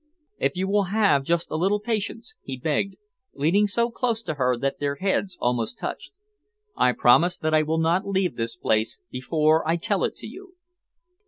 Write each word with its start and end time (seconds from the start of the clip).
"If 0.39 0.57
you 0.57 0.67
will 0.67 0.85
have 0.85 1.23
just 1.23 1.51
a 1.51 1.55
little 1.55 1.79
patience!" 1.79 2.33
he 2.41 2.57
begged, 2.57 2.95
leaning 3.35 3.67
so 3.67 3.91
close 3.91 4.23
to 4.23 4.33
her 4.33 4.57
that 4.57 4.79
their 4.79 4.95
heads 4.95 5.37
almost 5.39 5.77
touched, 5.77 6.11
"I 6.75 6.91
promise 6.93 7.37
that 7.37 7.53
I 7.53 7.61
will 7.61 7.77
not 7.77 8.07
leave 8.07 8.35
this 8.35 8.55
place 8.55 8.99
before 9.11 9.61
I 9.67 9.75
tell 9.75 10.03
it 10.03 10.15
to 10.15 10.27
you." 10.27 10.55